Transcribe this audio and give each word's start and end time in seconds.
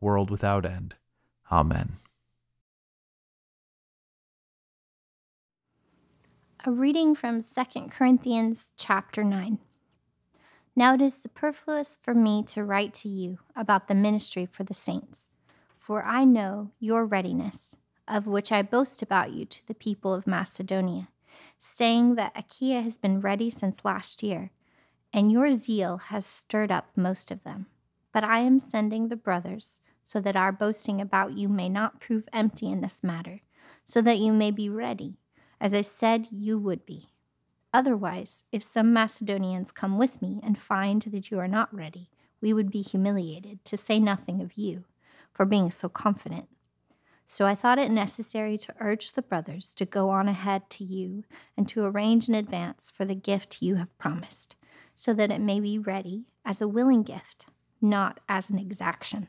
world 0.00 0.30
without 0.30 0.64
end. 0.64 0.94
Amen. 1.50 1.96
A 6.64 6.70
reading 6.70 7.14
from 7.14 7.40
2 7.40 7.88
Corinthians 7.90 8.72
chapter 8.76 9.24
9. 9.24 9.58
Now 10.76 10.94
it 10.94 11.00
is 11.00 11.14
superfluous 11.14 11.98
for 12.00 12.14
me 12.14 12.42
to 12.44 12.64
write 12.64 12.94
to 12.94 13.08
you 13.08 13.38
about 13.56 13.88
the 13.88 13.94
ministry 13.94 14.46
for 14.46 14.62
the 14.62 14.74
saints, 14.74 15.28
for 15.76 16.04
I 16.04 16.24
know 16.24 16.70
your 16.78 17.06
readiness, 17.06 17.76
of 18.06 18.26
which 18.26 18.52
I 18.52 18.62
boast 18.62 19.02
about 19.02 19.32
you 19.32 19.46
to 19.46 19.66
the 19.66 19.74
people 19.74 20.14
of 20.14 20.26
Macedonia, 20.26 21.08
saying 21.58 22.16
that 22.16 22.32
Achaia 22.36 22.82
has 22.82 22.98
been 22.98 23.20
ready 23.20 23.50
since 23.50 23.84
last 23.84 24.22
year, 24.22 24.50
and 25.12 25.32
your 25.32 25.50
zeal 25.52 25.96
has 25.96 26.26
stirred 26.26 26.70
up 26.70 26.90
most 26.94 27.30
of 27.30 27.42
them. 27.42 27.66
But 28.12 28.24
I 28.24 28.40
am 28.40 28.58
sending 28.58 29.08
the 29.08 29.16
brothers 29.16 29.80
so 30.02 30.20
that 30.20 30.36
our 30.36 30.52
boasting 30.52 31.00
about 31.00 31.32
you 31.32 31.48
may 31.48 31.68
not 31.68 32.00
prove 32.00 32.28
empty 32.32 32.70
in 32.70 32.80
this 32.80 33.02
matter, 33.02 33.40
so 33.84 34.00
that 34.02 34.18
you 34.18 34.32
may 34.32 34.50
be 34.50 34.68
ready, 34.68 35.18
as 35.60 35.74
I 35.74 35.82
said 35.82 36.28
you 36.30 36.58
would 36.58 36.86
be. 36.86 37.08
Otherwise, 37.72 38.44
if 38.50 38.62
some 38.62 38.92
Macedonians 38.92 39.70
come 39.70 39.96
with 39.96 40.20
me 40.20 40.40
and 40.42 40.58
find 40.58 41.02
that 41.02 41.30
you 41.30 41.38
are 41.38 41.48
not 41.48 41.72
ready, 41.74 42.10
we 42.40 42.52
would 42.52 42.70
be 42.70 42.82
humiliated, 42.82 43.64
to 43.64 43.76
say 43.76 44.00
nothing 44.00 44.40
of 44.40 44.54
you, 44.54 44.84
for 45.32 45.44
being 45.44 45.70
so 45.70 45.88
confident. 45.88 46.48
So 47.26 47.46
I 47.46 47.54
thought 47.54 47.78
it 47.78 47.92
necessary 47.92 48.58
to 48.58 48.74
urge 48.80 49.12
the 49.12 49.22
brothers 49.22 49.72
to 49.74 49.84
go 49.84 50.10
on 50.10 50.26
ahead 50.26 50.68
to 50.70 50.84
you 50.84 51.22
and 51.56 51.68
to 51.68 51.84
arrange 51.84 52.28
in 52.28 52.34
advance 52.34 52.90
for 52.90 53.04
the 53.04 53.14
gift 53.14 53.62
you 53.62 53.76
have 53.76 53.96
promised, 53.98 54.56
so 54.96 55.14
that 55.14 55.30
it 55.30 55.40
may 55.40 55.60
be 55.60 55.78
ready 55.78 56.24
as 56.44 56.60
a 56.60 56.66
willing 56.66 57.04
gift, 57.04 57.46
not 57.80 58.18
as 58.28 58.50
an 58.50 58.58
exaction. 58.58 59.28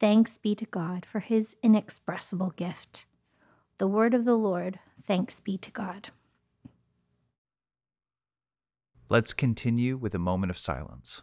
Thanks 0.00 0.38
be 0.38 0.54
to 0.54 0.64
God 0.64 1.04
for 1.04 1.18
his 1.18 1.56
inexpressible 1.62 2.50
gift. 2.50 3.06
The 3.78 3.88
word 3.88 4.14
of 4.14 4.24
the 4.24 4.36
Lord, 4.36 4.78
thanks 5.04 5.40
be 5.40 5.58
to 5.58 5.72
God. 5.72 6.10
Let's 9.08 9.32
continue 9.32 9.96
with 9.96 10.14
a 10.14 10.18
moment 10.18 10.50
of 10.50 10.58
silence. 10.58 11.22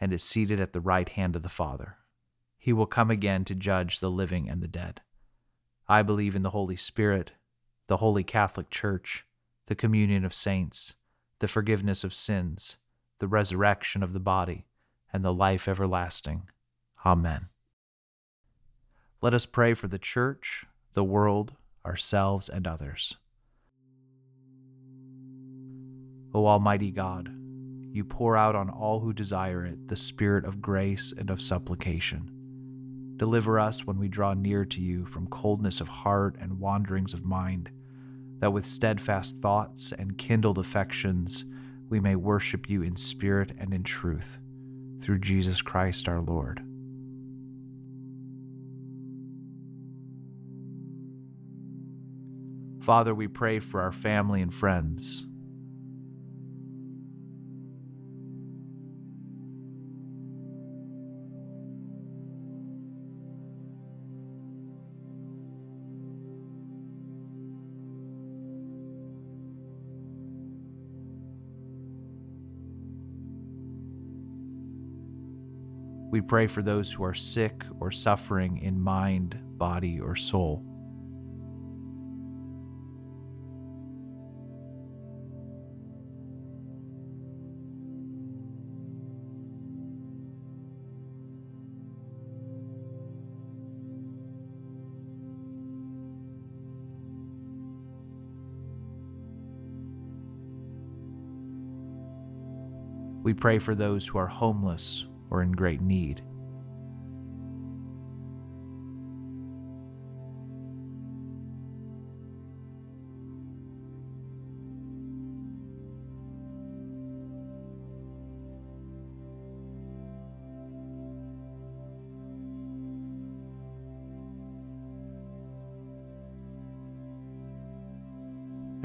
and 0.00 0.12
is 0.12 0.22
seated 0.22 0.60
at 0.60 0.72
the 0.72 0.80
right 0.80 1.08
hand 1.10 1.36
of 1.36 1.42
the 1.42 1.48
Father. 1.48 1.96
He 2.58 2.72
will 2.72 2.86
come 2.86 3.10
again 3.10 3.44
to 3.44 3.54
judge 3.54 4.00
the 4.00 4.10
living 4.10 4.48
and 4.48 4.60
the 4.60 4.68
dead. 4.68 5.00
I 5.88 6.02
believe 6.02 6.34
in 6.34 6.42
the 6.42 6.50
Holy 6.50 6.76
Spirit, 6.76 7.32
the 7.86 7.98
Holy 7.98 8.24
Catholic 8.24 8.70
Church, 8.70 9.24
the 9.66 9.74
communion 9.74 10.24
of 10.24 10.34
saints, 10.34 10.94
the 11.38 11.48
forgiveness 11.48 12.02
of 12.02 12.14
sins, 12.14 12.76
the 13.18 13.28
resurrection 13.28 14.02
of 14.02 14.12
the 14.12 14.20
body, 14.20 14.66
and 15.12 15.24
the 15.24 15.32
life 15.32 15.68
everlasting. 15.68 16.48
Amen. 17.04 17.46
Let 19.22 19.32
us 19.32 19.46
pray 19.46 19.74
for 19.74 19.88
the 19.88 19.98
church, 19.98 20.66
the 20.92 21.04
world, 21.04 21.54
ourselves, 21.84 22.48
and 22.48 22.66
others. 22.66 23.14
O 26.34 26.46
Almighty 26.46 26.90
God, 26.90 27.30
you 27.96 28.04
pour 28.04 28.36
out 28.36 28.54
on 28.54 28.68
all 28.68 29.00
who 29.00 29.12
desire 29.12 29.64
it 29.64 29.88
the 29.88 29.96
spirit 29.96 30.44
of 30.44 30.60
grace 30.60 31.12
and 31.16 31.30
of 31.30 31.40
supplication. 31.40 32.30
Deliver 33.16 33.58
us 33.58 33.86
when 33.86 33.98
we 33.98 34.08
draw 34.08 34.34
near 34.34 34.66
to 34.66 34.80
you 34.82 35.06
from 35.06 35.26
coldness 35.26 35.80
of 35.80 35.88
heart 35.88 36.36
and 36.38 36.60
wanderings 36.60 37.14
of 37.14 37.24
mind, 37.24 37.70
that 38.38 38.52
with 38.52 38.66
steadfast 38.66 39.38
thoughts 39.38 39.92
and 39.98 40.18
kindled 40.18 40.58
affections 40.58 41.44
we 41.88 41.98
may 41.98 42.14
worship 42.14 42.68
you 42.68 42.82
in 42.82 42.94
spirit 42.96 43.52
and 43.58 43.72
in 43.72 43.82
truth, 43.82 44.38
through 45.00 45.18
Jesus 45.18 45.62
Christ 45.62 46.08
our 46.08 46.20
Lord. 46.20 46.60
Father, 52.80 53.14
we 53.14 53.26
pray 53.26 53.58
for 53.58 53.80
our 53.80 53.92
family 53.92 54.42
and 54.42 54.52
friends 54.52 55.25
We 76.16 76.22
pray 76.22 76.46
for 76.46 76.62
those 76.62 76.90
who 76.90 77.04
are 77.04 77.12
sick 77.12 77.62
or 77.78 77.90
suffering 77.90 78.56
in 78.62 78.80
mind, 78.80 79.38
body, 79.58 80.00
or 80.00 80.16
soul. 80.16 80.64
We 103.22 103.34
pray 103.34 103.58
for 103.58 103.74
those 103.74 104.06
who 104.06 104.16
are 104.16 104.26
homeless 104.26 105.04
or 105.30 105.42
in 105.42 105.52
great 105.52 105.80
need. 105.80 106.22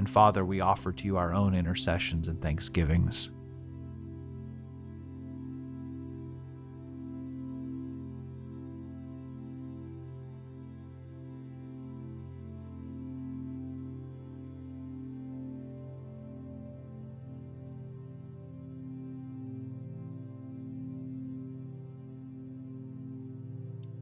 And 0.00 0.08
Father, 0.08 0.46
we 0.46 0.62
offer 0.62 0.92
to 0.92 1.04
you 1.04 1.18
our 1.18 1.34
own 1.34 1.54
intercessions 1.54 2.26
and 2.26 2.40
thanksgivings. 2.40 3.28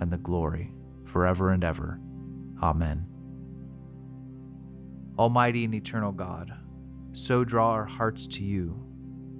and 0.00 0.10
the 0.10 0.18
glory, 0.18 0.72
forever 1.04 1.50
and 1.50 1.62
ever. 1.62 2.00
Amen. 2.62 3.06
Almighty 5.18 5.64
and 5.64 5.74
eternal 5.74 6.12
God, 6.12 6.52
so 7.12 7.44
draw 7.44 7.70
our 7.70 7.84
hearts 7.84 8.26
to 8.28 8.44
you, 8.44 8.86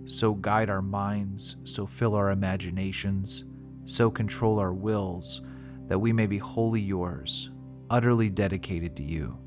so 0.05 0.35
guide 0.35 0.69
our 0.69 0.83
minds, 0.83 1.57
so 1.65 1.87
fill 1.87 2.15
our 2.15 2.31
imaginations, 2.31 3.45
so 3.87 4.11
control 4.11 4.59
our 4.59 4.73
wills, 4.75 5.41
that 5.89 5.99
we 5.99 6.13
may 6.13 6.27
be 6.27 6.39
wholly 6.39 6.81
yours, 6.81 7.51
utterly 7.89 8.29
dedicated 8.29 8.95
to 8.97 9.03
you. 9.03 9.39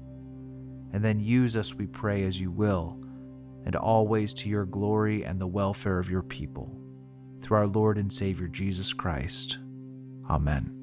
And 0.91 1.03
then 1.03 1.19
use 1.19 1.55
us, 1.55 1.73
we 1.73 1.87
pray, 1.87 2.23
as 2.23 2.39
you 2.39 2.51
will, 2.51 2.99
and 3.65 3.75
always 3.75 4.33
to 4.35 4.49
your 4.49 4.65
glory 4.65 5.23
and 5.23 5.39
the 5.39 5.47
welfare 5.47 5.99
of 5.99 6.09
your 6.09 6.23
people. 6.23 6.79
Through 7.41 7.57
our 7.57 7.67
Lord 7.67 7.97
and 7.97 8.11
Savior 8.11 8.47
Jesus 8.47 8.93
Christ. 8.93 9.57
Amen. 10.29 10.82